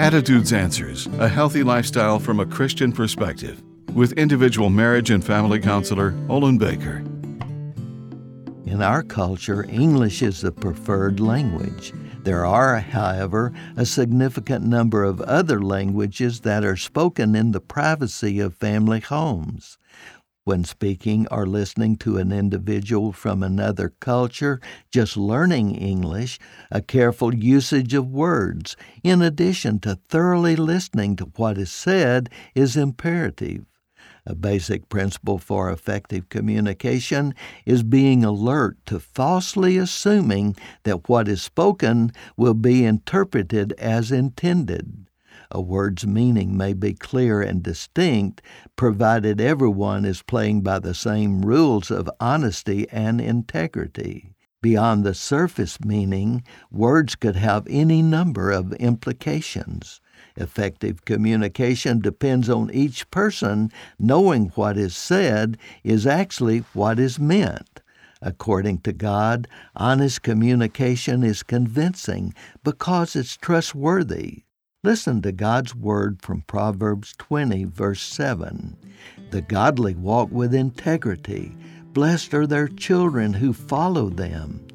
[0.00, 3.62] Attitudes Answers A Healthy Lifestyle from a Christian Perspective
[3.92, 7.04] with individual marriage and family counselor Olin Baker.
[8.64, 11.92] In our culture, English is the preferred language.
[12.22, 18.40] There are, however, a significant number of other languages that are spoken in the privacy
[18.40, 19.76] of family homes
[20.44, 24.60] when speaking or listening to an individual from another culture,
[24.90, 26.38] just learning English,
[26.70, 32.76] a careful usage of words, in addition to thoroughly listening to what is said, is
[32.76, 33.64] imperative.
[34.26, 41.42] A basic principle for effective communication is being alert to falsely assuming that what is
[41.42, 45.09] spoken will be interpreted as intended.
[45.52, 48.40] A word's meaning may be clear and distinct,
[48.76, 54.32] provided everyone is playing by the same rules of honesty and integrity.
[54.62, 60.00] Beyond the surface meaning, words could have any number of implications.
[60.36, 67.80] Effective communication depends on each person knowing what is said is actually what is meant.
[68.22, 74.44] According to God, honest communication is convincing because it's trustworthy.
[74.82, 78.78] Listen to God's word from Proverbs 20, verse 7.
[79.30, 81.54] The godly walk with integrity.
[81.92, 84.66] Blessed are their children who follow them.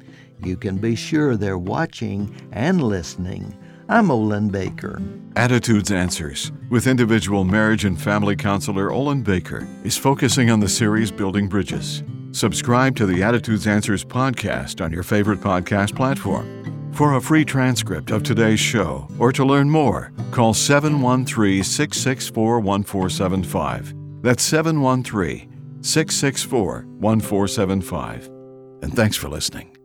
[0.44, 3.52] You can be sure they're watching and listening.
[3.88, 5.02] I'm Olin Baker.
[5.34, 11.10] Attitudes Answers with individual marriage and family counselor Olin Baker is focusing on the series
[11.10, 12.04] Building Bridges.
[12.30, 16.75] Subscribe to the Attitudes Answers podcast on your favorite podcast platform.
[16.96, 23.94] For a free transcript of today's show or to learn more, call 713 664 1475.
[24.22, 28.26] That's 713 664 1475.
[28.80, 29.75] And thanks for listening.